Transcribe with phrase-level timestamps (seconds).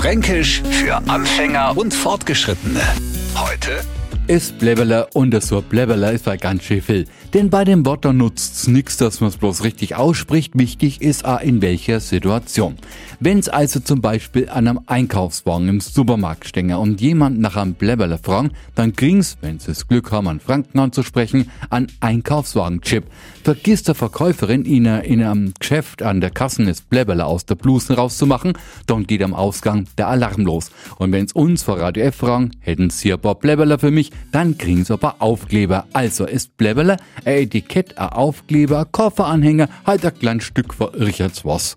[0.00, 2.80] Fränkisch für Anfänger und Fortgeschrittene.
[3.34, 3.82] Heute
[4.28, 7.04] Es Bläbberler und das Wort Bläbberler ist bei ganz schön viel.
[7.34, 10.52] Denn bei dem Wort da nutzt's nix, dass man's bloß richtig ausspricht.
[10.56, 12.76] Wichtig ist auch in welcher Situation.
[13.22, 18.16] Wenn's also zum Beispiel an einem Einkaufswagen im Supermarkt stänge und jemand nach einem Bläbberler
[18.16, 23.04] fragen, dann kriegen's, wenn's das Glück haben, an Franken anzusprechen, an Einkaufswagen-Chip.
[23.44, 27.56] Vergisst der Verkäuferin in, a- in einem Geschäft an der Kassen das Bläbberler aus der
[27.56, 28.54] Blusen rauszumachen,
[28.86, 30.70] dann geht am Ausgang der Alarm los.
[30.96, 34.56] Und wenn's uns vor Radio F fragen, hätten sie ein paar Bläbberler für mich, dann
[34.56, 35.84] kriegen sie ein paar Aufkleber.
[35.92, 36.96] Also ist Bläbberler
[37.26, 41.76] ein Etikett, ein Aufkleber, ein Kofferanhänger, halt ein kleines Stück für Richards was.